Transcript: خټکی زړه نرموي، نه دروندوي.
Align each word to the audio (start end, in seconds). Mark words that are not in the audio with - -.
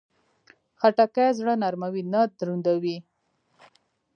خټکی 0.79 1.27
زړه 1.39 1.53
نرموي، 1.61 2.03
نه 2.13 2.21
دروندوي. 2.39 2.97